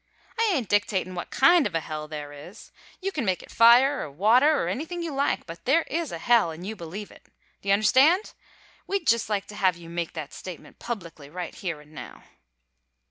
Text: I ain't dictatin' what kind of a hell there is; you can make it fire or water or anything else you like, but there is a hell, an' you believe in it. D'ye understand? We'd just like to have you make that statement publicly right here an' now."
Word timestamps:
I 0.39 0.53
ain't 0.55 0.67
dictatin' 0.67 1.13
what 1.13 1.29
kind 1.29 1.67
of 1.67 1.75
a 1.75 1.79
hell 1.79 2.07
there 2.07 2.33
is; 2.33 2.71
you 3.01 3.11
can 3.11 3.23
make 3.23 3.43
it 3.43 3.51
fire 3.51 4.01
or 4.01 4.09
water 4.09 4.49
or 4.63 4.67
anything 4.67 4.97
else 5.01 5.05
you 5.05 5.13
like, 5.13 5.45
but 5.45 5.63
there 5.65 5.83
is 5.83 6.11
a 6.11 6.17
hell, 6.17 6.51
an' 6.51 6.63
you 6.63 6.75
believe 6.75 7.11
in 7.11 7.17
it. 7.17 7.27
D'ye 7.61 7.71
understand? 7.71 8.33
We'd 8.87 9.05
just 9.05 9.29
like 9.29 9.45
to 9.49 9.55
have 9.55 9.77
you 9.77 9.89
make 9.91 10.13
that 10.13 10.33
statement 10.33 10.79
publicly 10.79 11.29
right 11.29 11.53
here 11.53 11.79
an' 11.81 11.93
now." 11.93 12.23